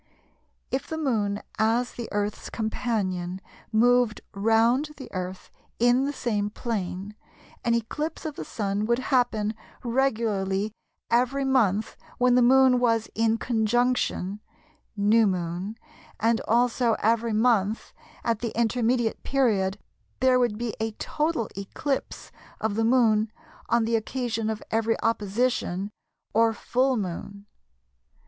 If 0.71 0.87
the 0.87 0.97
Moon 0.97 1.43
as 1.59 1.93
the 1.93 2.09
Earth's 2.11 2.49
companion 2.49 3.39
moved 3.71 4.19
round 4.33 4.89
the 4.97 5.11
Earth 5.13 5.51
in 5.77 6.05
the 6.05 6.11
same 6.11 6.49
plane, 6.49 7.13
an 7.63 7.75
eclipse 7.75 8.25
of 8.25 8.35
the 8.35 8.43
Sun 8.43 8.87
would 8.87 8.97
happen 9.13 9.53
regularly 9.83 10.71
every 11.11 11.45
month 11.45 11.97
when 12.17 12.33
the 12.33 12.41
Moon 12.41 12.79
was 12.79 13.09
in 13.13 13.37
"Conjunction" 13.37 14.39
("New 14.97 15.27
Moon"), 15.27 15.75
and 16.19 16.41
also 16.47 16.93
every 16.97 17.31
month 17.33 17.93
at 18.23 18.39
the 18.39 18.59
intermediate 18.59 19.21
period 19.21 19.77
there 20.19 20.39
would 20.39 20.57
be 20.57 20.73
a 20.79 20.93
total 20.93 21.47
eclipse 21.55 22.31
of 22.59 22.73
the 22.73 22.83
Moon 22.83 23.31
on 23.69 23.85
the 23.85 23.95
occasion 23.95 24.49
of 24.49 24.63
every 24.71 24.99
"Opposition" 25.03 25.91
(or 26.33 26.53
"Full 26.53 26.97
Moon"). 26.97 27.45